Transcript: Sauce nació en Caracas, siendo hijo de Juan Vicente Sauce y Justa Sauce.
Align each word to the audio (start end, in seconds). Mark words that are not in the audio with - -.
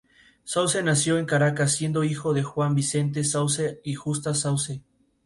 Sauce 0.45 0.81
nació 0.83 1.19
en 1.19 1.27
Caracas, 1.27 1.73
siendo 1.73 2.03
hijo 2.03 2.33
de 2.33 2.41
Juan 2.41 2.73
Vicente 2.73 3.23
Sauce 3.23 3.81
y 3.83 3.93
Justa 3.93 4.33
Sauce. 4.33 4.81